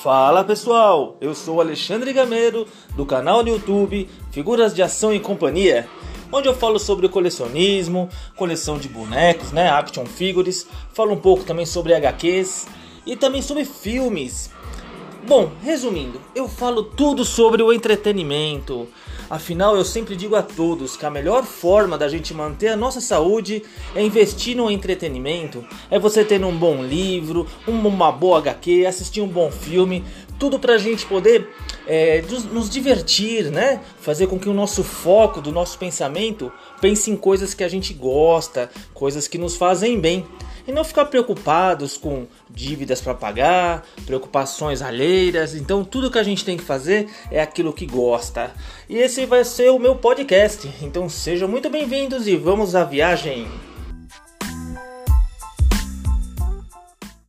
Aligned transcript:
Fala 0.00 0.42
pessoal, 0.42 1.16
eu 1.20 1.32
sou 1.32 1.60
Alexandre 1.60 2.12
Gameiro 2.12 2.66
do 2.96 3.06
canal 3.06 3.44
no 3.44 3.50
YouTube 3.50 4.08
Figuras 4.32 4.74
de 4.74 4.82
Ação 4.82 5.14
e 5.14 5.20
Companhia, 5.20 5.86
onde 6.32 6.48
eu 6.48 6.54
falo 6.54 6.78
sobre 6.78 7.08
colecionismo, 7.08 8.08
coleção 8.34 8.78
de 8.78 8.88
bonecos, 8.88 9.52
né, 9.52 9.68
action 9.68 10.04
figures, 10.04 10.66
falo 10.92 11.12
um 11.12 11.20
pouco 11.20 11.44
também 11.44 11.66
sobre 11.66 11.94
HQs 11.94 12.66
e 13.06 13.14
também 13.14 13.42
sobre 13.42 13.64
filmes. 13.64 14.50
Bom, 15.24 15.52
resumindo, 15.62 16.20
eu 16.34 16.48
falo 16.48 16.82
tudo 16.82 17.24
sobre 17.24 17.62
o 17.62 17.72
entretenimento. 17.72 18.88
Afinal, 19.30 19.76
eu 19.76 19.84
sempre 19.84 20.16
digo 20.16 20.34
a 20.34 20.42
todos 20.42 20.96
que 20.96 21.06
a 21.06 21.10
melhor 21.10 21.44
forma 21.44 21.96
da 21.96 22.08
gente 22.08 22.34
manter 22.34 22.68
a 22.68 22.76
nossa 22.76 23.00
saúde 23.00 23.62
é 23.94 24.02
investir 24.02 24.56
no 24.56 24.68
entretenimento. 24.68 25.64
É 25.88 25.98
você 25.98 26.24
ter 26.24 26.44
um 26.44 26.54
bom 26.54 26.82
livro, 26.82 27.46
uma 27.68 28.10
boa 28.10 28.38
HQ, 28.38 28.84
assistir 28.84 29.20
um 29.20 29.28
bom 29.28 29.48
filme, 29.50 30.04
tudo 30.40 30.58
pra 30.58 30.76
gente 30.76 31.06
poder 31.06 31.48
é, 31.86 32.22
nos 32.50 32.68
divertir, 32.68 33.44
né? 33.44 33.80
Fazer 34.00 34.26
com 34.26 34.40
que 34.40 34.48
o 34.48 34.52
nosso 34.52 34.82
foco 34.82 35.40
do 35.40 35.52
nosso 35.52 35.78
pensamento 35.78 36.52
pense 36.80 37.12
em 37.12 37.16
coisas 37.16 37.54
que 37.54 37.62
a 37.62 37.68
gente 37.68 37.94
gosta, 37.94 38.68
coisas 38.92 39.28
que 39.28 39.38
nos 39.38 39.56
fazem 39.56 40.00
bem 40.00 40.26
e 40.66 40.72
não 40.72 40.84
ficar 40.84 41.06
preocupados 41.06 41.96
com 41.96 42.26
dívidas 42.50 43.00
para 43.00 43.14
pagar, 43.14 43.86
preocupações 44.06 44.82
alheiras. 44.82 45.54
Então, 45.54 45.84
tudo 45.84 46.10
que 46.10 46.18
a 46.18 46.22
gente 46.22 46.44
tem 46.44 46.56
que 46.56 46.64
fazer 46.64 47.08
é 47.30 47.40
aquilo 47.40 47.72
que 47.72 47.86
gosta. 47.86 48.52
E 48.88 48.96
esse 48.96 49.26
vai 49.26 49.44
ser 49.44 49.70
o 49.70 49.78
meu 49.78 49.96
podcast. 49.96 50.70
Então, 50.82 51.08
sejam 51.08 51.48
muito 51.48 51.68
bem-vindos 51.70 52.26
e 52.26 52.36
vamos 52.36 52.74
à 52.74 52.84
viagem. 52.84 53.71